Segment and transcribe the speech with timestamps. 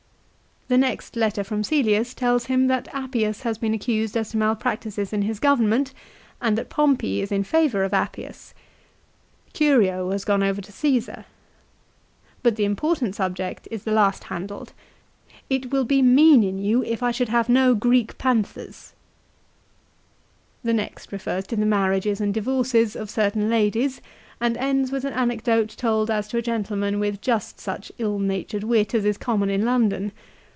[0.67, 5.11] The next letter from Cselius tells him that Appius has been accused as to malpractices
[5.11, 5.93] in his government,
[6.41, 8.53] and that Pompey is in favour of Appius.
[9.51, 11.25] Curio has gone over to Caesar.
[12.41, 14.71] But the important subject is the last handled."
[15.57, 18.93] It will be mean in you if I should have no Greek panthers,"
[20.63, 23.99] 2 The next refers to the marriages and divorces of certain ladies,
[24.39, 28.63] and ends with an anecdote told as to a gentleman with just such ill natured
[28.63, 30.13] wit as is common in London.